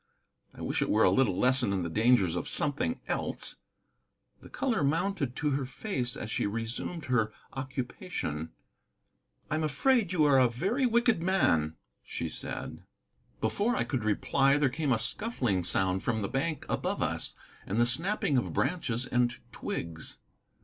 I 0.55 0.61
wish 0.61 0.81
it 0.81 0.89
were 0.89 1.03
a 1.03 1.11
little 1.11 1.37
lesson 1.37 1.71
in 1.71 1.83
the 1.83 1.87
dangers 1.89 2.35
of 2.35 2.47
something 2.49 2.99
else." 3.07 3.57
The 4.41 4.49
color 4.49 4.83
mounted 4.83 5.35
to 5.35 5.51
her 5.51 5.63
face 5.65 6.17
as 6.17 6.31
she 6.31 6.47
resumed 6.47 7.05
her 7.05 7.31
occupation. 7.53 8.49
"I 9.51 9.53
am 9.57 9.63
afraid 9.63 10.11
you 10.11 10.23
are 10.23 10.39
a 10.39 10.49
very 10.49 10.87
wicked 10.87 11.21
man," 11.21 11.75
she 12.01 12.29
said. 12.29 12.81
Before 13.41 13.75
I 13.75 13.83
could 13.83 14.03
reply 14.03 14.57
there 14.57 14.69
came 14.69 14.91
a 14.91 14.97
scuffling 14.97 15.63
sound 15.63 16.01
from 16.01 16.23
the 16.23 16.27
bank 16.27 16.65
above 16.67 17.03
us, 17.03 17.35
and 17.67 17.79
the 17.79 17.85
snapping 17.85 18.39
of 18.39 18.53
branches 18.53 19.05
and 19.05 19.35
twigs. 19.51 20.17